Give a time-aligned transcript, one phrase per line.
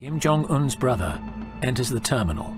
[0.00, 1.20] Kim Jong un's brother
[1.60, 2.56] enters the terminal,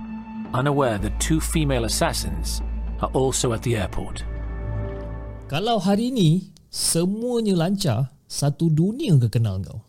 [0.55, 2.63] unaware that two female assassins
[3.03, 4.23] are also at the airport.
[5.51, 9.83] Kalau hari ni semuanya lancar, satu dunia akan kenal kau.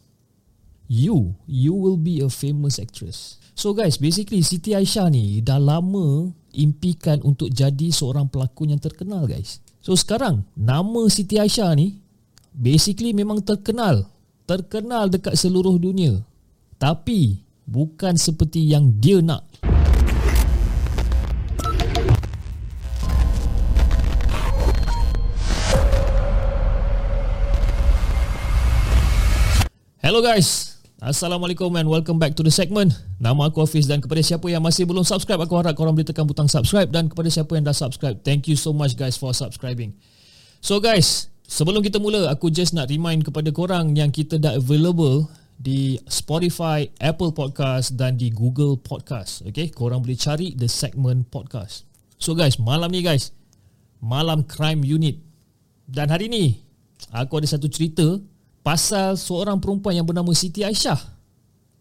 [0.89, 3.38] You, you will be a famous actress.
[3.54, 9.29] So guys, basically Siti Aisyah ni dah lama impikan untuk jadi seorang pelakon yang terkenal
[9.29, 9.62] guys.
[9.78, 12.01] So sekarang, nama Siti Aisyah ni
[12.49, 14.10] basically memang terkenal.
[14.49, 16.26] Terkenal dekat seluruh dunia.
[16.81, 19.48] Tapi bukan seperti yang dia nak.
[30.04, 30.76] Hello guys.
[31.04, 32.95] Assalamualaikum and welcome back to the segment.
[33.20, 36.23] Nama aku Hafiz dan kepada siapa yang masih belum subscribe aku harap korang boleh tekan
[36.23, 39.91] butang subscribe dan kepada siapa yang dah subscribe, thank you so much guys for subscribing.
[40.63, 45.27] So guys, sebelum kita mula aku just nak remind kepada korang yang kita dah available
[45.59, 49.45] di Spotify, Apple Podcast dan di Google Podcast.
[49.48, 51.87] Okay, korang boleh cari The Segment Podcast.
[52.21, 53.34] So guys, malam ni guys,
[53.99, 55.20] malam crime unit.
[55.84, 56.62] Dan hari ni,
[57.12, 58.21] aku ada satu cerita
[58.63, 60.99] pasal seorang perempuan yang bernama Siti Aisyah.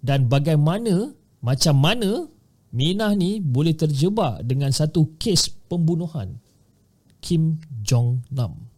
[0.02, 2.26] Dan bagaimana, macam mana
[2.72, 6.40] Minah ni boleh terjebak dengan satu kes pembunuhan
[7.20, 8.71] Kim Jong Nam.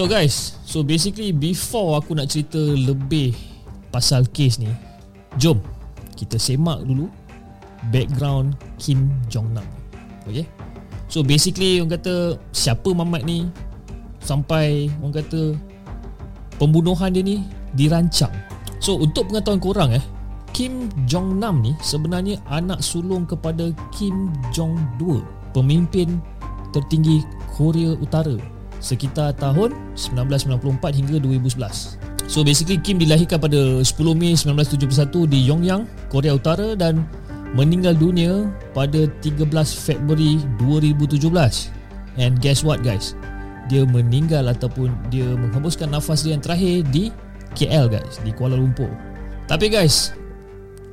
[0.00, 3.36] So guys, so basically before aku nak cerita lebih
[3.92, 4.72] pasal kes ni,
[5.36, 5.60] jom
[6.16, 7.04] kita semak dulu
[7.92, 9.68] background Kim Jong Nam.
[10.24, 10.48] Okay?
[11.04, 13.52] So basically orang kata siapa Mamat ni
[14.24, 15.52] sampai orang kata
[16.56, 17.44] pembunuhan dia ni
[17.76, 18.32] dirancang.
[18.80, 20.04] So untuk pengetahuan korang eh,
[20.56, 25.20] Kim Jong Nam ni sebenarnya anak sulung kepada Kim Jong II,
[25.52, 26.24] pemimpin
[26.72, 27.20] tertinggi
[27.52, 32.00] Korea Utara sekitar tahun 1994 hingga 2011.
[32.30, 37.04] So basically Kim dilahirkan pada 10 Mei 1971 di Yongyang, Korea Utara dan
[37.54, 41.26] meninggal dunia pada 13 Februari 2017.
[42.18, 43.18] And guess what guys?
[43.66, 47.14] Dia meninggal ataupun dia menghembuskan nafas dia yang terakhir di
[47.54, 48.90] KL guys, di Kuala Lumpur.
[49.50, 50.14] Tapi guys,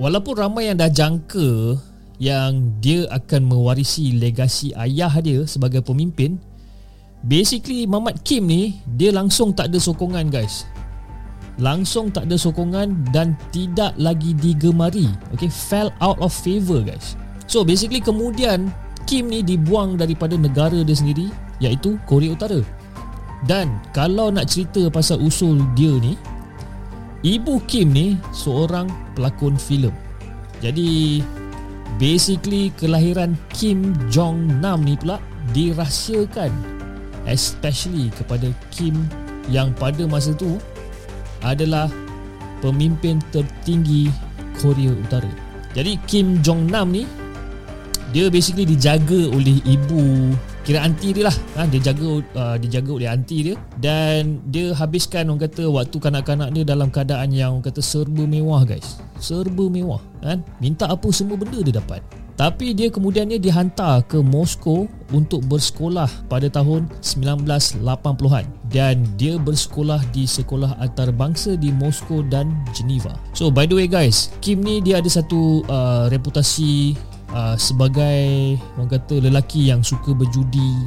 [0.01, 1.77] walaupun ramai yang dah jangka
[2.17, 6.41] yang dia akan mewarisi legasi ayah dia sebagai pemimpin,
[7.25, 10.69] Basically Mamat Kim ni Dia langsung tak ada sokongan guys.
[11.57, 15.09] Langsung tak ada sokongan Dan tidak lagi digemari.
[15.33, 17.17] Okay Fell out of favor guys.
[17.49, 18.69] So basically kemudian
[19.09, 22.61] Kim ni dibuang daripada negara dia sendiri Iaitu Korea Utara.
[23.49, 26.13] Dan Kalau nak cerita pasal usul dia ni
[27.25, 28.85] Ibu Kim ni Seorang
[29.17, 29.93] pelakon filem.
[30.61, 31.25] Jadi
[31.97, 35.17] Basically kelahiran Kim Jong Nam ni pula
[35.49, 36.76] Dirahsiakan
[37.27, 38.95] especially kepada Kim
[39.51, 40.57] yang pada masa tu
[41.43, 41.91] adalah
[42.63, 44.09] pemimpin tertinggi
[44.57, 45.29] Korea Utara.
[45.77, 47.05] Jadi Kim Jong Nam ni
[48.09, 50.33] dia basically dijaga oleh ibu
[50.63, 51.35] kira anti dia lah.
[51.59, 53.55] Ha, dia jaga uh, dijaga oleh anti dia.
[53.77, 58.63] Dan dia habiskan orang kata waktu kanak-kanak dia dalam keadaan yang orang kata serba mewah
[58.63, 58.97] guys.
[59.19, 60.41] Serba mewah kan?
[60.63, 62.01] Minta apa semua benda dia dapat
[62.37, 70.29] tapi dia kemudiannya dihantar ke Moskow untuk bersekolah pada tahun 1980-an dan dia bersekolah di
[70.29, 73.17] sekolah antarabangsa di Moskow dan Geneva.
[73.33, 76.93] So by the way guys, Kim ni dia ada satu uh, reputasi
[77.33, 80.85] uh, sebagai orang kata lelaki yang suka berjudi,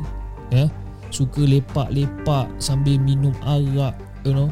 [0.55, 0.65] ya.
[0.65, 0.69] Yeah?
[1.11, 4.47] Suka lepak-lepak sambil minum arak, you know.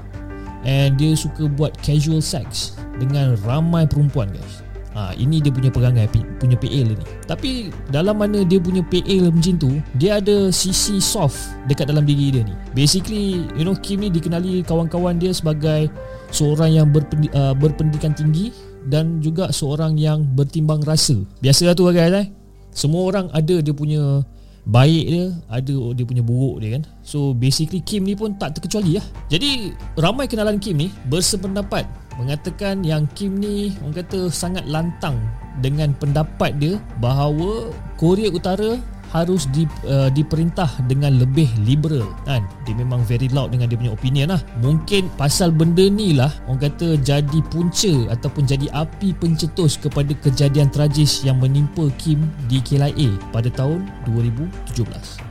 [0.66, 4.66] And dia suka buat casual sex dengan ramai perempuan guys.
[4.98, 6.10] Ha, ini dia punya perangai
[6.42, 7.06] punya PL ni.
[7.22, 11.38] Tapi dalam mana dia punya PL macam tu, dia ada sisi soft
[11.70, 12.50] dekat dalam diri dia ni.
[12.74, 15.86] Basically, you know Kim ni dikenali kawan-kawan dia sebagai
[16.34, 18.50] seorang yang berpendi, uh, berpendidikan tinggi
[18.90, 21.14] dan juga seorang yang bertimbang rasa.
[21.38, 22.26] Biasalah tu guys eh.
[22.74, 24.26] Semua orang ada dia punya
[24.66, 26.82] baik dia, ada dia punya buruk dia kan.
[27.06, 29.06] So basically Kim ni pun tak terkecuali lah.
[29.30, 31.86] Jadi ramai kenalan Kim ni bersependapat
[32.18, 35.16] mengatakan yang Kim ni orang kata sangat lantang
[35.62, 38.76] dengan pendapat dia bahawa Korea Utara
[39.08, 42.04] harus di, uh, diperintah dengan lebih liberal.
[42.28, 42.44] Kan?
[42.68, 44.40] Dia memang very loud dengan dia punya opinion lah.
[44.60, 50.68] Mungkin pasal benda ni lah orang kata jadi punca ataupun jadi api pencetus kepada kejadian
[50.68, 55.27] tragis yang menimpa Kim di KLIA pada tahun 2017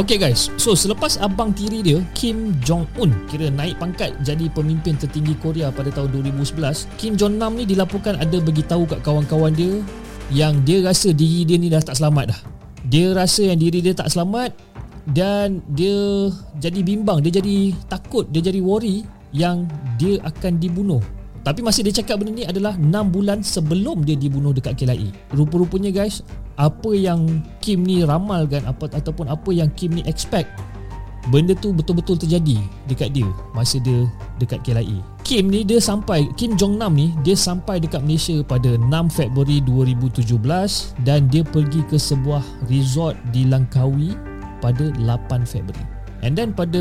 [0.00, 4.96] Okay guys, so selepas abang tiri dia Kim Jong Un kira naik pangkat jadi pemimpin
[4.96, 9.52] tertinggi Korea pada tahun 2011, Kim Jong Nam ni dilaporkan ada bagi tahu kat kawan-kawan
[9.52, 9.84] dia
[10.32, 12.40] yang dia rasa diri dia ni dah tak selamat dah.
[12.88, 14.56] Dia rasa yang diri dia tak selamat
[15.12, 19.04] dan dia jadi bimbang, dia jadi takut, dia jadi worry
[19.36, 19.68] yang
[20.00, 21.04] dia akan dibunuh.
[21.44, 25.12] Tapi masih dia cakap benda ni adalah 6 bulan sebelum dia dibunuh dekat KLIA.
[25.36, 26.24] Rupa-rupanya guys,
[26.60, 30.52] apa yang Kim ni ramalkan apa ataupun apa yang Kim ni expect
[31.28, 32.56] benda tu betul-betul terjadi
[32.88, 34.08] dekat dia masa dia
[34.40, 35.00] dekat KLIA.
[35.24, 39.60] Kim ni dia sampai Kim Jong Nam ni dia sampai dekat Malaysia pada 6 Februari
[39.64, 42.40] 2017 dan dia pergi ke sebuah
[42.72, 44.16] resort di Langkawi
[44.64, 45.84] pada 8 Februari.
[46.20, 46.80] And then pada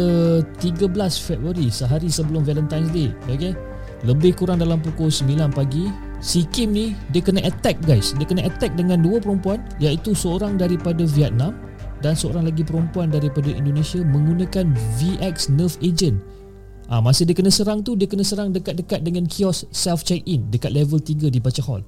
[0.59, 0.91] 13
[1.23, 3.55] Februari sehari sebelum Valentine's Day, okay?
[4.03, 5.87] Lebih kurang dalam pukul 9 pagi
[6.19, 10.59] Si Kim ni dia kena attack guys Dia kena attack dengan dua perempuan Iaitu seorang
[10.59, 11.55] daripada Vietnam
[11.99, 16.17] dan seorang lagi perempuan daripada Indonesia menggunakan VX Nerve Agent.
[16.89, 20.47] Ah masa dia kena serang tu dia kena serang dekat-dekat dengan kios self check in
[20.49, 21.85] dekat level 3 di Pacha Hall.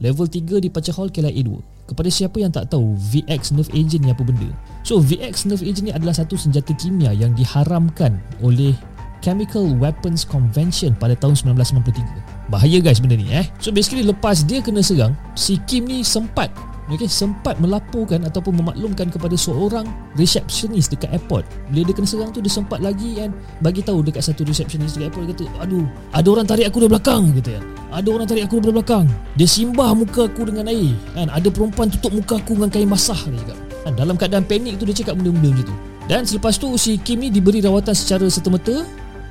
[0.00, 1.92] Level 3 di Pacha Hall KLIA 2.
[1.92, 4.48] Kepada siapa yang tak tahu VX Nerve Agent ni apa benda?
[4.86, 8.72] So VX Nerve Agent ni adalah satu senjata kimia yang diharamkan oleh
[9.20, 12.29] Chemical Weapons Convention pada tahun 1993.
[12.50, 13.46] Bahaya guys benda ni eh.
[13.62, 16.50] So basically lepas dia kena serang, si Kim ni sempat
[16.90, 19.86] okay, sempat melaporkan ataupun memaklumkan kepada seorang
[20.18, 21.46] receptionist dekat airport.
[21.70, 23.30] Bila dia kena serang tu dia sempat lagi kan
[23.62, 26.90] bagi tahu dekat satu receptionist dekat airport dia kata, "Aduh, ada orang tarik aku dari
[26.90, 27.62] belakang," kata.
[27.94, 29.06] "Ada orang tarik aku dari belakang.
[29.38, 33.18] Dia simbah muka aku dengan air." Kan, ada perempuan tutup muka aku dengan kain basah
[33.30, 33.58] dia cakap.
[33.86, 35.76] Kan, dalam keadaan panik tu dia cakap benda-benda macam tu.
[36.10, 38.82] Dan selepas tu si Kim ni diberi rawatan secara serta-merta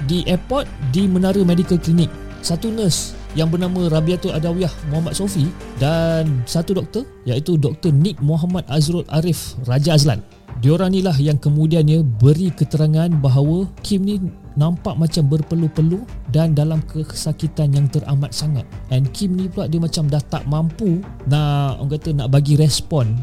[0.08, 0.64] di airport
[0.96, 2.08] di Menara Medical Clinic.
[2.40, 7.94] Satu nurse yang bernama Rabiatul Adawiyah Muhammad Sofi dan satu doktor iaitu Dr.
[7.94, 10.24] Nick Muhammad Azrul Arif Raja Azlan.
[10.60, 14.20] Diorang ni lah yang kemudiannya beri keterangan bahawa Kim ni
[14.60, 16.04] nampak macam berpeluh-peluh
[16.36, 18.68] dan dalam kesakitan yang teramat sangat.
[18.92, 21.00] And Kim ni pula dia macam dah tak mampu
[21.32, 23.16] nak orang kata nak bagi respon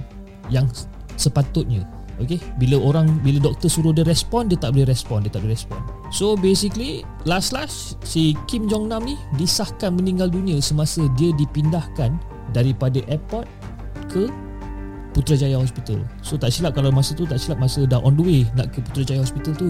[0.49, 0.71] yang
[1.19, 1.83] sepatutnya
[2.17, 5.53] Okay Bila orang Bila doktor suruh dia respon Dia tak boleh respon Dia tak boleh
[5.53, 5.81] respon
[6.11, 12.15] So basically Last last Si Kim Jong Nam ni Disahkan meninggal dunia Semasa dia dipindahkan
[12.55, 13.51] Daripada airport
[14.07, 14.31] Ke
[15.17, 16.05] Putrajaya Hospital.
[16.21, 18.79] So tak silap Kalau masa tu tak silap Masa dah on the way Nak ke
[18.85, 19.69] Putrajaya Hospital tu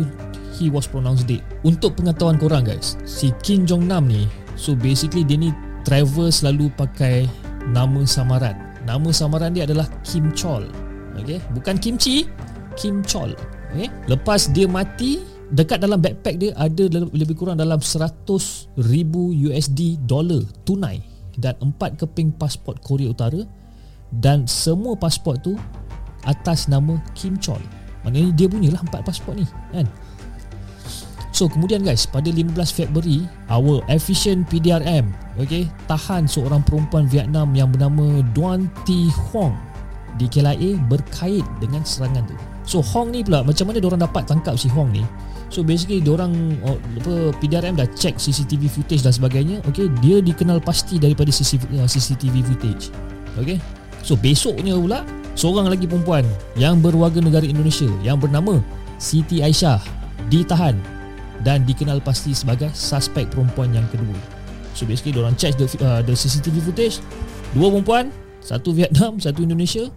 [0.56, 1.40] He was pronounced dead.
[1.64, 4.28] Untuk pengetahuan korang guys Si Kim Jong Nam ni
[4.58, 5.54] So basically dia ni
[5.86, 7.30] Travel selalu pakai
[7.66, 8.54] Nama samaran.
[8.86, 10.70] Nama samaran dia adalah Kim Chol.
[11.18, 11.42] Okay?
[11.50, 12.30] bukan kimchi
[12.78, 13.34] Kim Chol.
[13.74, 13.90] Okay?
[14.06, 18.26] lepas dia mati dekat dalam backpack dia ada lebih kurang dalam 100
[18.90, 20.98] ribu USD dollar tunai
[21.38, 23.44] dan empat keping pasport Korea Utara
[24.10, 25.54] dan semua pasport tu
[26.26, 27.62] atas nama Kim Chol
[28.02, 29.86] maknanya dia punya lah empat pasport ni kan
[31.36, 37.68] So kemudian guys pada 15 Februari our efficient PDRM okay, tahan seorang perempuan Vietnam yang
[37.68, 39.52] bernama Duan Thi Huong
[40.16, 42.36] di KLIA berkait dengan serangan tu.
[42.64, 45.04] So Hong ni pula macam mana orang dapat tangkap si Hong ni?
[45.46, 49.62] So basically orang oh, apa PDRM dah check CCTV footage dan sebagainya.
[49.70, 52.90] Okay, dia dikenal pasti daripada CCTV uh, footage.
[53.38, 53.58] Okay.
[54.02, 55.06] So besoknya pula
[55.38, 56.26] seorang lagi perempuan
[56.58, 58.58] yang berwarga negara Indonesia yang bernama
[58.98, 59.82] Siti Aisyah
[60.32, 60.74] ditahan
[61.44, 64.16] dan dikenal pasti sebagai suspek perempuan yang kedua.
[64.74, 66.98] So basically orang check the, uh, the CCTV footage
[67.54, 68.10] dua perempuan
[68.42, 69.90] satu Vietnam, satu Indonesia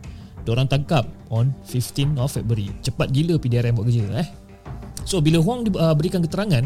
[0.47, 4.38] Diorang tangkap on 15 of February Cepat gila PDRM buat kerja eh
[5.03, 6.65] So bila Huang uh, berikan keterangan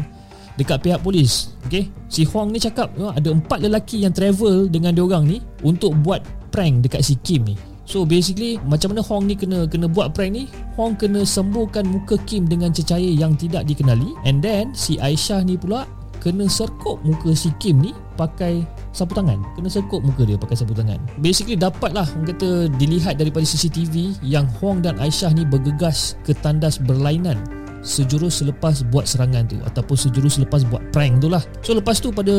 [0.54, 5.26] Dekat pihak polis okay, Si Huang ni cakap Ada empat lelaki yang travel dengan diorang
[5.26, 6.22] ni Untuk buat
[6.54, 7.58] prank dekat si Kim ni.
[7.84, 10.46] So basically macam mana Huang ni kena kena buat prank ni?
[10.78, 14.14] Huang kena sembuhkan muka Kim dengan cecair yang tidak dikenali.
[14.22, 15.82] And then si Aisyah ni pula
[16.22, 18.62] kena serkup muka si Kim ni pakai
[18.94, 19.42] sapu tangan.
[19.58, 20.96] Kena serkup muka dia pakai sapu tangan.
[21.18, 26.78] Basically dapatlah orang kata dilihat daripada CCTV yang Huang dan Aisyah ni bergegas ke tandas
[26.80, 27.36] berlainan
[27.84, 32.08] sejurus selepas buat serangan tu ataupun sejurus selepas buat prank tu lah so lepas tu
[32.10, 32.32] pada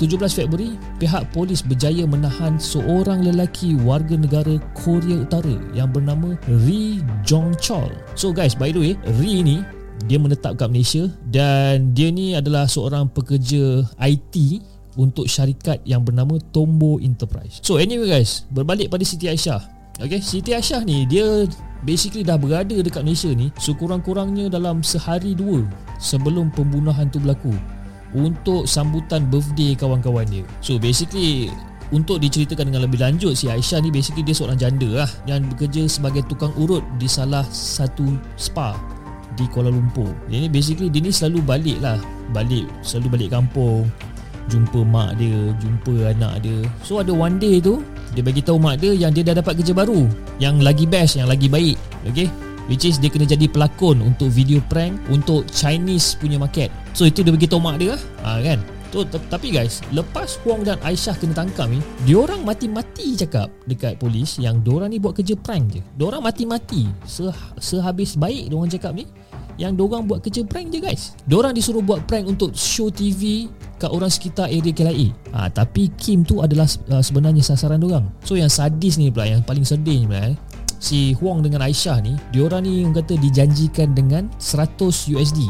[0.00, 7.04] 17 Februari pihak polis berjaya menahan seorang lelaki warga negara Korea Utara yang bernama Ri
[7.22, 9.60] Jong Chol so guys by the way Ri ni
[10.08, 14.34] dia menetap kat Malaysia dan dia ni adalah seorang pekerja IT
[14.96, 17.64] untuk syarikat yang bernama Tombo Enterprise.
[17.64, 19.81] So anyway guys, berbalik pada Siti Aisyah.
[20.02, 21.46] Okay, Siti Aisyah ni dia
[21.86, 25.62] basically dah berada dekat Malaysia ni sekurang-kurangnya dalam sehari dua
[26.02, 27.54] sebelum pembunuhan tu berlaku
[28.10, 30.42] untuk sambutan birthday kawan-kawan dia.
[30.58, 31.54] So basically
[31.94, 35.86] untuk diceritakan dengan lebih lanjut si Aisyah ni basically dia seorang janda lah yang bekerja
[35.86, 38.74] sebagai tukang urut di salah satu spa
[39.38, 40.10] di Kuala Lumpur.
[40.26, 42.02] Jadi basically dia ni selalu balik lah.
[42.34, 43.86] Balik, selalu balik kampung.
[44.50, 46.66] Jumpa mak dia, jumpa anak dia.
[46.82, 49.72] So ada one day tu, dia bagi tahu mak dia yang dia dah dapat kerja
[49.72, 50.06] baru.
[50.38, 51.76] Yang lagi best, yang lagi baik.
[52.08, 52.28] Okay?
[52.70, 57.26] Which is dia kena jadi pelakon Untuk video prank Untuk Chinese punya market So itu
[57.26, 61.64] dia beritahu mak dia ha, kan So, tapi guys, lepas Huang dan Aisyah kena tangkap
[61.72, 65.80] ni, diorang mati-mati cakap dekat polis yang diorang ni buat kerja prank je.
[65.96, 66.92] Diorang mati-mati.
[67.08, 67.24] Se
[67.56, 69.08] sehabis baik diorang cakap ni,
[69.62, 71.14] yang diorang buat kerja prank je guys.
[71.22, 73.46] Diorang disuruh buat prank untuk show TV
[73.78, 75.14] kat orang sekitar area KLIA.
[75.30, 78.10] Ha, tapi Kim tu adalah uh, sebenarnya sasaran diorang.
[78.26, 80.36] So yang sadis ni pula, yang paling sedih ni pula eh,
[80.82, 84.82] si Huang dengan Aisyah ni, diorang ni yang kata dijanjikan dengan 100
[85.14, 85.46] USD.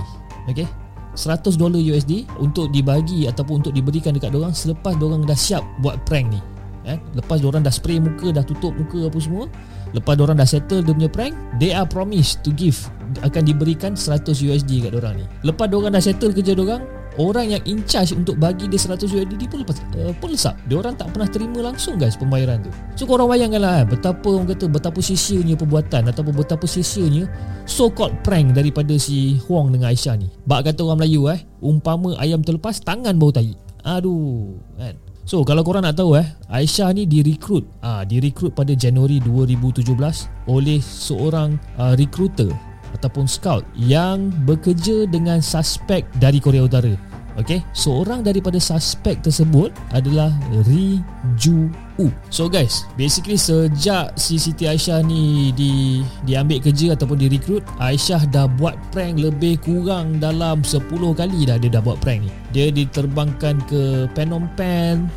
[0.53, 0.69] Okay?
[1.17, 6.01] 100 dolar USD untuk dibagi ataupun untuk diberikan dekat orang selepas orang dah siap buat
[6.05, 6.41] prank ni.
[6.83, 9.47] Eh, lepas orang dah spray muka, dah tutup muka apa semua,
[9.95, 12.75] lepas orang dah settle dia punya prank, they are promised to give
[13.23, 15.25] akan diberikan 100 USD kat orang ni.
[15.47, 16.83] Lepas orang dah settle kerja orang,
[17.21, 20.57] orang yang in charge untuk bagi dia 100 USD pun lepas uh, pun lesap.
[20.69, 22.71] Dia orang tak pernah terima langsung guys pembayaran tu.
[22.97, 27.29] So korang bayangkanlah eh, betapa orang kata betapa sia-sianya perbuatan ataupun betapa sia-sianya
[27.69, 30.29] so called prank daripada si Huang dengan Aisyah ni.
[30.49, 33.53] Bak kata orang Melayu eh, umpama ayam terlepas tangan bau tai.
[33.83, 34.95] Aduh, kan.
[35.23, 39.95] So kalau korang nak tahu eh Aisyah ni direkrut ah ha, direkrut pada Januari 2017
[40.51, 42.51] oleh seorang uh, recruiter
[42.99, 47.12] ataupun scout yang bekerja dengan suspek dari Korea Utara.
[47.41, 50.29] Okey, seorang daripada suspek tersebut adalah
[50.69, 51.01] Ri
[51.41, 52.13] Ju U.
[52.29, 58.45] So guys, basically sejak si Siti Aisyah ni di diambil kerja ataupun direkrut, Aisyah dah
[58.61, 62.31] buat prank lebih kurang dalam 10 kali dah dia dah buat prank ni.
[62.53, 65.09] Dia diterbangkan ke Phnom Penh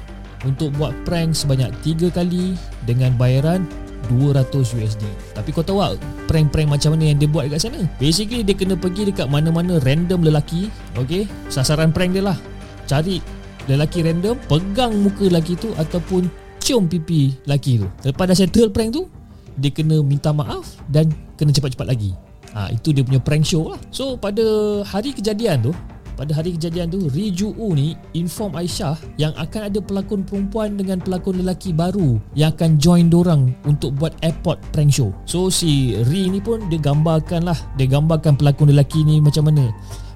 [0.48, 2.56] untuk buat prank sebanyak 3 kali
[2.88, 3.68] dengan bayaran
[4.08, 7.82] 200 USD Tapi kau tahu tak Prank-prank macam mana yang dia buat dekat sana?
[7.98, 11.26] Basically dia kena pergi dekat mana-mana random lelaki Okay?
[11.50, 12.38] Sasaran prank dia lah.
[12.86, 13.20] Cari
[13.66, 16.30] lelaki random Pegang muka lelaki tu Ataupun
[16.62, 17.88] cium pipi lelaki tu.
[18.06, 19.10] Lepas dah settle prank tu
[19.58, 22.12] Dia kena minta maaf Dan kena cepat-cepat lagi.
[22.56, 23.80] Ha, Itu dia punya prank show lah.
[23.92, 24.44] So pada
[24.88, 25.74] hari kejadian tu
[26.16, 30.80] pada hari kejadian tu Ri Ju U ni inform Aisyah yang akan ada pelakon perempuan
[30.80, 35.12] dengan pelakon lelaki baru yang akan join dorang untuk buat airport prank show.
[35.28, 39.70] So si Ri ni pun dia gambarkan lah, dia gambarkan pelakon lelaki ni macam mana.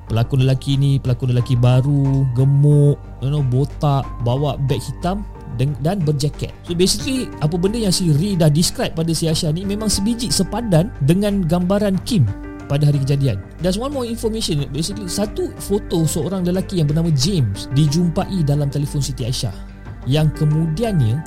[0.10, 5.22] Pelakon lelaki ni pelakon lelaki baru, gemuk, you know, botak, bawa beg hitam
[5.60, 6.56] dan berjaket.
[6.64, 10.32] So basically apa benda yang si Ri dah describe pada si Aisyah ni memang sebiji
[10.32, 12.26] sepadan dengan gambaran Kim
[12.70, 13.42] pada hari kejadian.
[13.60, 14.62] There's one more information.
[14.70, 19.52] Basically, satu foto seorang lelaki yang bernama James dijumpai dalam telefon Siti Aisyah
[20.06, 21.20] yang kemudiannya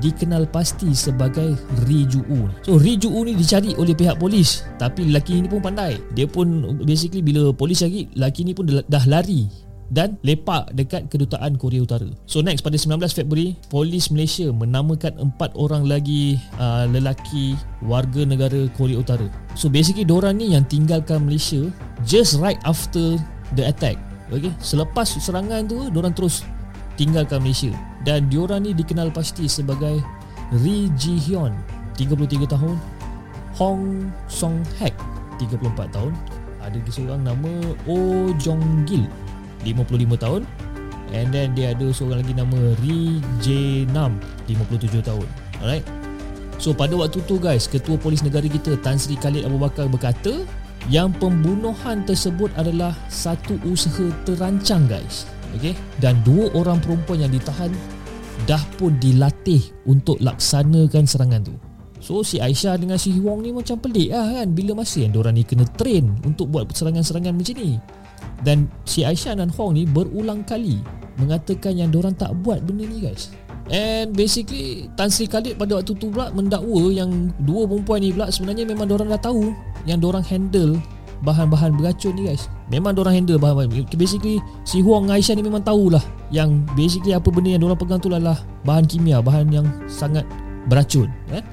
[0.00, 1.54] dikenal pasti sebagai
[1.86, 2.48] Ri Ju U.
[2.64, 6.00] So Ri Ju U ni dicari oleh pihak polis tapi lelaki ini pun pandai.
[6.16, 11.58] Dia pun basically bila polis lagi lelaki ni pun dah lari dan lepak dekat kedutaan
[11.58, 12.06] Korea Utara.
[12.24, 18.70] So next pada 19 Februari, polis Malaysia menamakan empat orang lagi uh, lelaki warga negara
[18.78, 19.26] Korea Utara.
[19.58, 21.66] So basically diorang ni yang tinggalkan Malaysia
[22.06, 23.18] just right after
[23.58, 23.98] the attack.
[24.30, 26.46] Okay, selepas serangan tu diorang terus
[26.94, 27.74] tinggalkan Malaysia
[28.06, 29.98] dan diorang ni dikenal pasti sebagai
[30.62, 31.50] Ri Ji Hyun
[31.98, 32.78] 33 tahun
[33.58, 34.94] Hong Song Hak
[35.42, 36.14] 34 tahun
[36.62, 37.50] ada seorang nama
[37.90, 39.02] Oh Jong Gil
[39.64, 40.42] 55 tahun.
[41.10, 43.48] And then dia ada seorang lagi nama Ri J
[43.90, 45.26] Nam 57 tahun.
[45.58, 45.82] Alright?
[46.60, 50.44] So pada waktu tu guys Ketua Polis Negara kita Tan Sri Khalid Abu Bakar berkata
[50.92, 55.24] Yang pembunuhan tersebut adalah Satu usaha terancang guys.
[55.56, 55.72] Okay?
[55.98, 57.72] Dan dua orang perempuan yang ditahan
[58.44, 61.56] Dah pun dilatih Untuk laksanakan serangan tu.
[62.00, 64.48] So si Aisyah dengan si Huang ni macam pelik lah kan.
[64.52, 67.80] Bila masa yang diorang ni kena train Untuk buat serangan-serangan macam ni
[68.42, 70.80] dan si Aisyah dan Hong ni berulang kali
[71.20, 73.28] mengatakan yang diorang tak buat benda ni guys.
[73.70, 78.26] And basically Tan Sri Khalid pada waktu tu pula mendakwa yang dua perempuan ni pula
[78.32, 79.54] sebenarnya memang diorang dah tahu
[79.86, 80.74] yang diorang handle
[81.22, 82.48] bahan-bahan beracun ni guys.
[82.72, 83.70] Memang diorang handle bahan-bahan.
[83.94, 86.02] Basically si Huang dan Aisyah ni memang tahulah
[86.34, 90.24] yang basically apa benda yang diorang pegang tu adalah bahan kimia, bahan yang sangat
[90.66, 91.12] beracun.
[91.30, 91.44] Eh?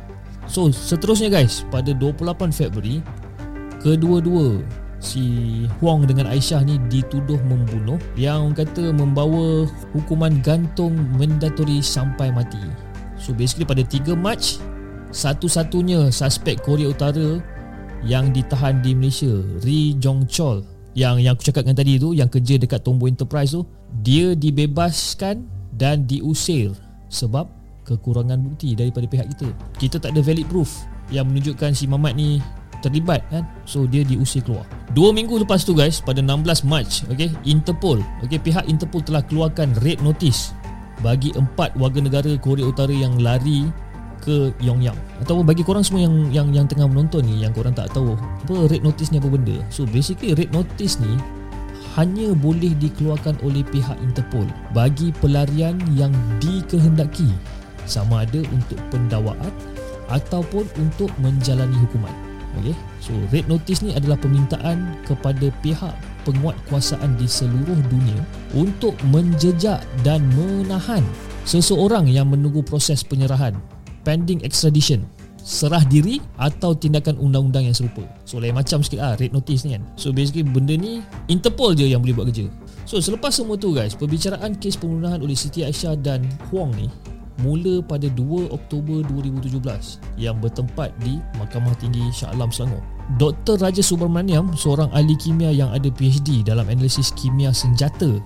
[0.47, 3.03] So seterusnya guys pada 28 Februari
[3.83, 4.63] kedua-dua
[4.97, 12.61] si Huang dengan Aisyah ni dituduh membunuh yang kata membawa hukuman gantung mandatory sampai mati.
[13.17, 14.41] So basically pada 3 Mac
[15.13, 17.41] satu-satunya suspek Korea Utara
[18.05, 20.61] yang ditahan di Malaysia, Ri Jong Chol
[20.97, 23.61] yang yang aku cakapkan tadi tu yang kerja dekat Tombo Enterprise tu,
[24.01, 25.45] dia dibebaskan
[25.77, 26.73] dan diusir
[27.09, 27.45] sebab
[27.85, 29.49] kekurangan bukti daripada pihak kita.
[29.77, 32.41] Kita tak ada valid proof yang menunjukkan si Mamat ni
[32.81, 37.31] terlibat kan so dia diusir keluar dua minggu lepas tu guys pada 16 Mac okay,
[37.43, 40.55] Interpol okay, pihak Interpol telah keluarkan red notice
[41.03, 43.67] bagi empat warga negara Korea Utara yang lari
[44.21, 47.71] ke Yong Yang ataupun bagi korang semua yang yang yang tengah menonton ni yang korang
[47.71, 49.61] tak tahu apa red notice ni apa benda?
[49.69, 51.15] So basically red notice ni
[51.95, 57.29] hanya boleh dikeluarkan oleh pihak Interpol bagi pelarian yang dikehendaki.
[57.87, 59.53] Sama ada untuk pendakwaan
[60.11, 62.75] ataupun untuk menjalani hukuman okay?
[63.03, 68.19] so red notice ni adalah permintaan kepada pihak penguatkuasaan di seluruh dunia
[68.55, 71.03] untuk menjejak dan menahan
[71.47, 73.55] seseorang yang menunggu proses penyerahan
[74.07, 75.03] pending extradition
[75.47, 78.03] serah diri atau tindakan undang-undang yang serupa.
[78.27, 79.83] So lain macam sikit lah red notice ni kan.
[79.95, 80.99] So basically benda ni
[81.31, 82.51] Interpol je yang boleh buat kerja.
[82.83, 86.91] So selepas semua tu guys perbicaraan kes pembunuhan oleh Siti Aisyah dan Huang ni
[87.41, 89.61] mula pada 2 Oktober 2017
[90.17, 92.81] yang bertempat di Mahkamah Tinggi Shah Alam Selangor
[93.15, 93.55] Dr.
[93.63, 98.19] Raja Subramaniam, seorang ahli kimia yang ada PhD dalam analisis kimia senjata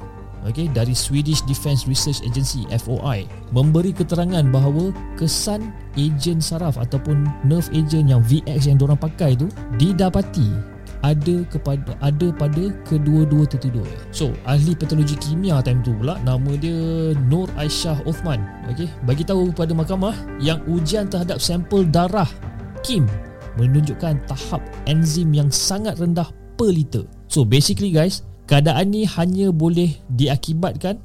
[0.46, 7.70] okay, dari Swedish Defence Research Agency FOI memberi keterangan bahawa kesan ejen saraf ataupun nerve
[7.76, 9.46] agent yang VX yang diorang pakai tu
[9.78, 10.71] didapati
[11.02, 13.86] ada kepada ada pada kedua-dua tertuduh.
[14.14, 18.42] So, ahli patologi kimia time tu pula nama dia Nur Aisyah Othman.
[18.70, 22.30] Okey, bagi tahu kepada mahkamah yang ujian terhadap sampel darah
[22.86, 23.10] Kim
[23.60, 27.04] menunjukkan tahap enzim yang sangat rendah per liter.
[27.28, 31.00] So, basically guys, Keadaan ni hanya boleh diakibatkan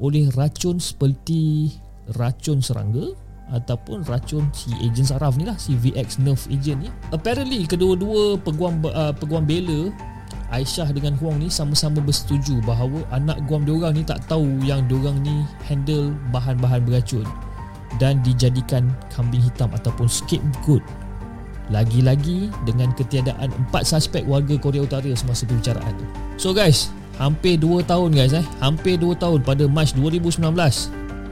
[0.00, 1.68] oleh racun seperti
[2.16, 3.12] racun serangga
[3.54, 8.82] ataupun racun si ejen saraf ni lah si VX nerve agent ni apparently kedua-dua peguam
[8.82, 9.94] uh, peguam bela
[10.46, 15.18] Aisyah dengan Huang ni sama-sama bersetuju bahawa anak guam diorang ni tak tahu yang diorang
[15.26, 17.26] ni handle bahan-bahan beracun
[17.98, 20.82] dan dijadikan kambing hitam ataupun scapegoat
[21.66, 26.06] lagi-lagi dengan ketiadaan empat suspek warga Korea Utara semasa perbicaraan tu.
[26.38, 28.46] So guys, hampir 2 tahun guys eh.
[28.62, 30.46] Hampir 2 tahun pada Mac 2019,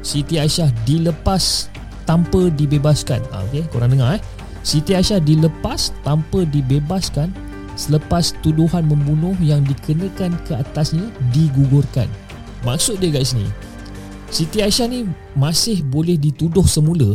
[0.02, 1.70] Siti Aisyah dilepas
[2.08, 3.20] tanpa dibebaskan.
[3.32, 4.22] Ha, okay, korang dengar eh.
[4.64, 7.28] Siti Aisyah dilepas tanpa dibebaskan
[7.76, 11.04] selepas tuduhan membunuh yang dikenakan ke atasnya
[11.36, 12.08] digugurkan.
[12.64, 13.44] Maksud dia guys ni,
[14.32, 15.04] Siti Aisyah ni
[15.36, 17.12] masih boleh dituduh semula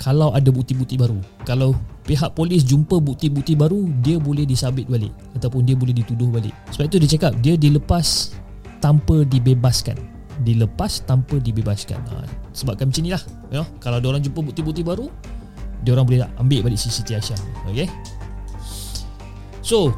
[0.00, 1.20] kalau ada bukti-bukti baru.
[1.44, 1.76] Kalau
[2.08, 6.88] pihak polis jumpa bukti-bukti baru dia boleh disabit balik ataupun dia boleh dituduh balik sebab
[6.88, 8.32] itu dia cakap dia dilepas
[8.80, 10.00] tanpa dibebaskan
[10.42, 12.22] dilepas tanpa dibebaskan ha,
[12.54, 13.66] sebabkan macam ni lah you know?
[13.82, 15.10] kalau orang jumpa bukti-bukti baru
[15.82, 17.86] dia orang boleh ambil balik Siti Aisyah okay?
[19.62, 19.94] so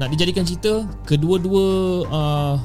[0.00, 1.64] nak dijadikan cerita kedua-dua
[2.08, 2.56] uh,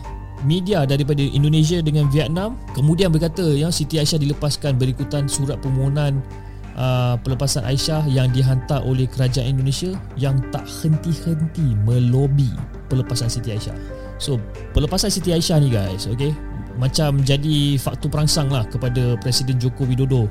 [0.47, 6.23] media daripada Indonesia dengan Vietnam kemudian berkata yang Siti Aisyah dilepaskan berikutan surat permohonan
[6.77, 12.47] uh, pelepasan Aisyah yang dihantar oleh kerajaan Indonesia yang tak henti-henti melobi
[12.87, 13.75] pelepasan Siti Aisyah.
[14.21, 14.39] So,
[14.71, 16.31] pelepasan Siti Aisyah ni guys, okay,
[16.77, 20.29] macam jadi faktor perangsang lah kepada Presiden Joko Widodo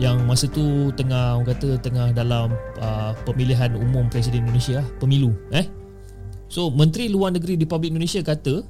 [0.00, 5.34] yang masa tu tengah orang kata tengah dalam uh, pemilihan umum Presiden Indonesia lah, pemilu
[5.52, 5.68] eh.
[6.52, 8.60] So, Menteri Luar Negeri Republik Indonesia kata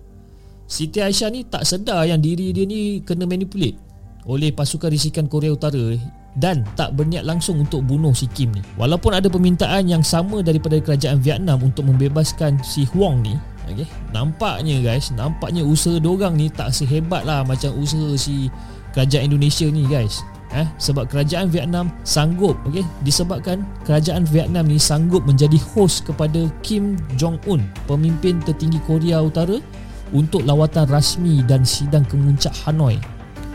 [0.66, 3.76] Siti Aisyah ni tak sedar yang diri dia ni kena manipulate
[4.24, 5.98] oleh pasukan risikan Korea Utara
[6.38, 8.62] dan tak berniat langsung untuk bunuh si Kim ni.
[8.80, 13.36] Walaupun ada permintaan yang sama daripada kerajaan Vietnam untuk membebaskan si Huang ni,
[13.68, 18.50] okay, nampaknya guys, nampaknya usaha dorang ni tak sehebat lah macam usaha si
[18.96, 20.22] kerajaan Indonesia ni guys.
[20.52, 27.00] Eh, sebab kerajaan Vietnam sanggup okay, disebabkan kerajaan Vietnam ni sanggup menjadi host kepada Kim
[27.16, 29.56] Jong Un pemimpin tertinggi Korea Utara
[30.12, 33.00] untuk lawatan rasmi dan sidang kemuncak Hanoi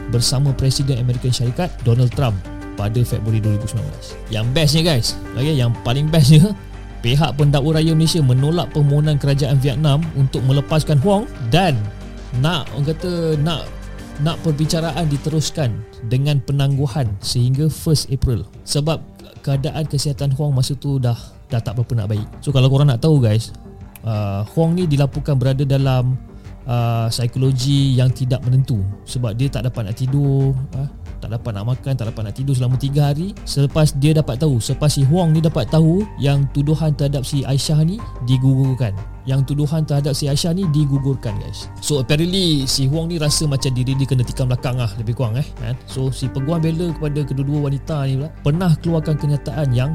[0.09, 2.33] bersama Presiden Amerika Syarikat Donald Trump
[2.73, 4.33] pada Februari 2019.
[4.33, 6.49] Yang bestnya guys, okay, yang paling bestnya
[7.05, 11.77] pihak pendakwa raya Malaysia menolak permohonan kerajaan Vietnam untuk melepaskan Huang dan
[12.43, 13.69] nak orang kata nak
[14.21, 15.77] nak perbicaraan diteruskan
[16.09, 18.97] dengan penangguhan sehingga 1 April sebab
[19.45, 21.15] keadaan kesihatan Huang masa tu dah
[21.47, 22.27] dah tak berapa nak baik.
[22.43, 23.55] So kalau korang nak tahu guys,
[24.03, 26.19] uh, Huang ni dilaporkan berada dalam
[26.67, 31.65] uh, psikologi yang tidak menentu sebab dia tak dapat nak tidur, uh, tak dapat nak
[31.75, 33.27] makan, tak dapat nak tidur selama 3 hari.
[33.43, 37.81] Selepas dia dapat tahu, selepas si Huang ni dapat tahu yang tuduhan terhadap si Aisyah
[37.83, 37.97] ni
[38.29, 38.93] digugurkan.
[39.27, 41.67] Yang tuduhan terhadap si Aisyah ni digugurkan guys.
[41.83, 45.35] So apparently si Huang ni rasa macam diri dia kena tikam belakang lah lebih kurang
[45.35, 45.47] eh.
[45.59, 45.75] Kan?
[45.89, 49.91] So si peguam bela kepada kedua-dua wanita ni pula pernah keluarkan kenyataan yang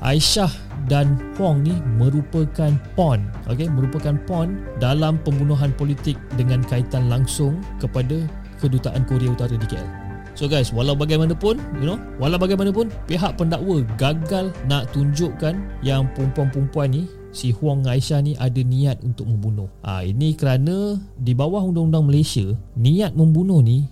[0.00, 0.48] Aisyah
[0.88, 3.20] dan Huang ni merupakan pawn
[3.52, 3.68] okay?
[3.68, 8.24] merupakan pawn dalam pembunuhan politik dengan kaitan langsung kepada
[8.60, 9.99] kedutaan Korea Utara di KL.
[10.40, 15.52] So guys, walau bagaimanapun, you know, walau bagaimanapun pihak pendakwa gagal nak tunjukkan
[15.84, 19.68] yang perempuan-perempuan ni si Huang Aisyah ni ada niat untuk membunuh.
[19.84, 23.84] Ah ha, ini kerana di bawah undang-undang Malaysia, niat membunuh ni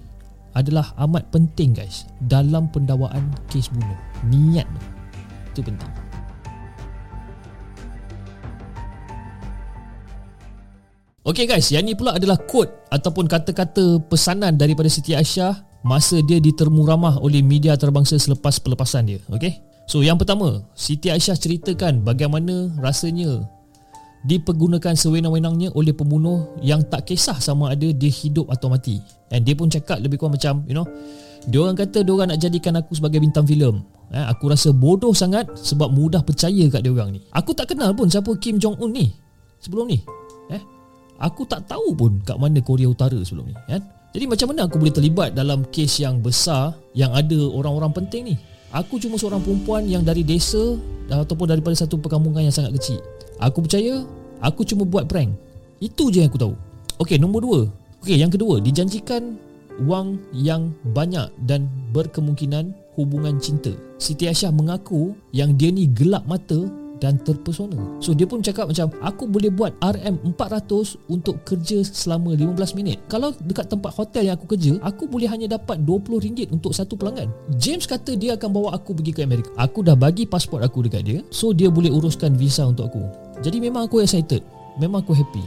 [0.56, 4.00] adalah amat penting guys dalam pendakwaan kes bunuh.
[4.32, 4.80] Niat tu.
[5.52, 5.92] Itu penting.
[11.28, 16.42] Okay guys, yang ni pula adalah quote ataupun kata-kata pesanan daripada Siti Aisyah masa dia
[16.42, 19.20] ditermu ramah oleh media terbangsa selepas pelepasan dia.
[19.30, 19.62] Okay?
[19.88, 23.46] So yang pertama, Siti Aisyah ceritakan bagaimana rasanya
[24.26, 28.98] dipergunakan sewenang-wenangnya oleh pembunuh yang tak kisah sama ada dia hidup atau mati.
[29.30, 30.84] And dia pun cakap lebih kurang macam, you know,
[31.46, 33.80] dia orang kata dia orang nak jadikan aku sebagai bintang filem.
[34.10, 37.20] Eh, aku rasa bodoh sangat sebab mudah percaya kat dia orang ni.
[37.32, 39.14] Aku tak kenal pun siapa Kim Jong Un ni
[39.62, 40.02] sebelum ni.
[40.52, 40.62] Eh,
[41.18, 43.82] Aku tak tahu pun kat mana Korea Utara sebelum ni kan?
[44.12, 48.37] Jadi macam mana aku boleh terlibat dalam kes yang besar yang ada orang-orang penting ni?
[48.73, 50.77] Aku cuma seorang perempuan yang dari desa
[51.09, 53.01] ataupun daripada satu perkampungan yang sangat kecil.
[53.40, 54.05] Aku percaya
[54.40, 55.33] aku cuma buat prank.
[55.81, 56.55] Itu je yang aku tahu.
[57.01, 57.61] Okey, nombor dua.
[58.05, 59.38] Okey, yang kedua, dijanjikan
[59.87, 63.71] wang yang banyak dan berkemungkinan hubungan cinta.
[63.97, 66.66] Siti Aisyah mengaku yang dia ni gelap mata
[66.98, 67.78] dan terpesona.
[67.98, 73.02] So dia pun cakap macam aku boleh buat RM400 untuk kerja selama 15 minit.
[73.06, 77.30] Kalau dekat tempat hotel yang aku kerja, aku boleh hanya dapat RM20 untuk satu pelanggan.
[77.56, 79.50] James kata dia akan bawa aku pergi ke Amerika.
[79.56, 83.02] Aku dah bagi pasport aku dekat dia, so dia boleh uruskan visa untuk aku.
[83.40, 84.42] Jadi memang aku excited.
[84.78, 85.42] Memang aku happy.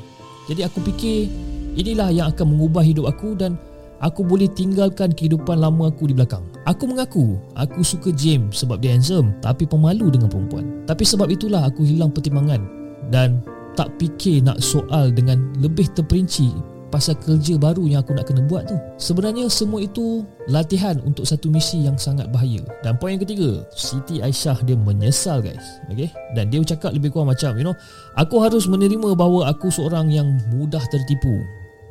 [0.51, 1.31] Jadi aku fikir
[1.79, 3.55] inilah yang akan mengubah hidup aku dan
[4.01, 6.43] aku boleh tinggalkan kehidupan lama aku di belakang.
[6.65, 10.83] Aku mengaku, aku suka James sebab dia handsome tapi pemalu dengan perempuan.
[10.89, 12.65] Tapi sebab itulah aku hilang pertimbangan
[13.13, 13.39] dan
[13.77, 16.51] tak fikir nak soal dengan lebih terperinci
[16.91, 18.75] pasal kerja baru yang aku nak kena buat tu.
[18.99, 22.59] Sebenarnya semua itu latihan untuk satu misi yang sangat bahaya.
[22.83, 25.63] Dan poin yang ketiga, Siti Aisyah dia menyesal guys.
[25.87, 26.11] Okay?
[26.35, 27.73] Dan dia cakap lebih kurang macam, you know,
[28.19, 31.41] aku harus menerima bahawa aku seorang yang mudah tertipu.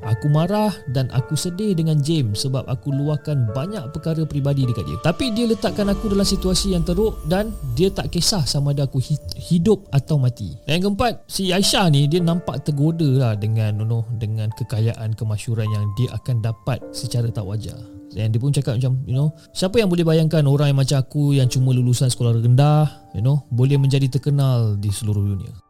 [0.07, 4.99] Aku marah dan aku sedih dengan James sebab aku luahkan banyak perkara peribadi dekat dia.
[5.05, 9.03] Tapi dia letakkan aku dalam situasi yang teruk dan dia tak kisah sama ada aku
[9.37, 10.57] hidup atau mati.
[10.65, 15.13] Dan yang keempat, si Aisyah ni dia nampak tergoda lah dengan you know, dengan kekayaan
[15.13, 17.77] kemasyuran yang dia akan dapat secara tak wajar.
[18.11, 21.31] Dan dia pun cakap macam, you know, siapa yang boleh bayangkan orang yang macam aku
[21.31, 25.70] yang cuma lulusan sekolah rendah, you know, boleh menjadi terkenal di seluruh dunia.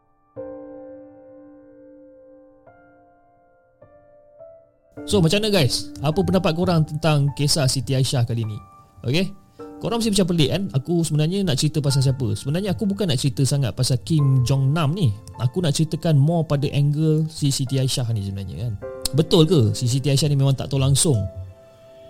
[5.05, 5.89] So macam mana guys?
[5.99, 8.57] Apa pendapat korang tentang kisah Siti Aisyah kali ni?
[9.01, 9.33] Okay?
[9.81, 10.63] Korang mesti macam pelik kan?
[10.77, 12.37] Aku sebenarnya nak cerita pasal siapa?
[12.37, 15.09] Sebenarnya aku bukan nak cerita sangat pasal Kim Jong Nam ni.
[15.41, 18.73] Aku nak ceritakan more pada angle si Siti Aisyah ni sebenarnya kan.
[19.17, 21.17] Betul ke si Siti Aisyah ni memang tak tahu langsung?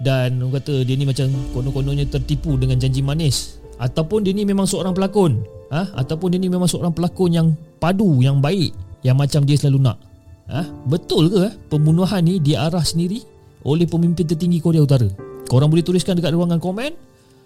[0.04, 4.68] Dan orang kata dia ni macam konon-kononnya tertipu dengan janji manis ataupun dia ni memang
[4.68, 5.40] seorang pelakon?
[5.72, 5.96] Ha?
[5.96, 7.48] Ataupun dia ni memang seorang pelakon yang
[7.80, 8.76] padu, yang baik,
[9.08, 9.98] yang macam dia selalu nak?
[10.52, 10.68] Ha?
[10.86, 11.54] Betul ke eh?
[11.72, 13.24] pembunuhan ni diarah sendiri
[13.64, 15.08] oleh pemimpin tertinggi Korea Utara?
[15.48, 16.92] Korang boleh tuliskan dekat ruangan komen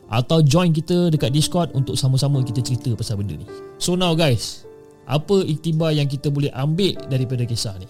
[0.10, 3.46] atau join kita dekat Discord untuk sama-sama kita cerita pasal benda ni.
[3.78, 4.66] So now guys,
[5.06, 7.90] apa iktibar yang kita boleh ambil daripada kisah ni?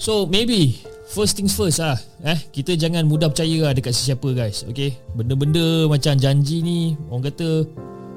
[0.00, 0.80] So maybe
[1.12, 4.64] first things first ah, eh kita jangan mudah percaya lah dekat sesiapa guys.
[4.68, 7.48] Okay, benda-benda macam janji ni orang kata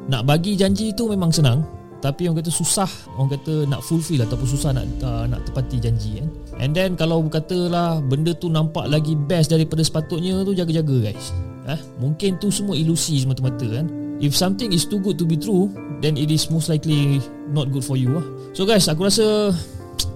[0.07, 1.63] nak bagi janji tu memang senang
[2.07, 2.87] tapi orang kata susah
[3.19, 6.27] orang kata nak fulfill ataupun susah nak uh, nak tepati janji kan
[6.63, 11.35] and then kalau katalah benda tu nampak lagi best daripada sepatutnya tu jaga-jaga guys.
[11.67, 13.91] Eh mungkin tu semua ilusi semata-mata kan.
[14.23, 15.67] If something is too good to be true
[15.99, 17.19] then it is most likely
[17.51, 19.51] not good for you lah so guys aku rasa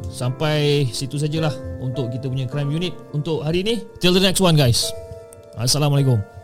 [0.07, 1.51] sampai situ sajalah
[1.83, 3.83] untuk kita punya crime unit untuk hari ni.
[3.99, 4.95] Till the next one guys.
[5.59, 6.40] Assalamualaikum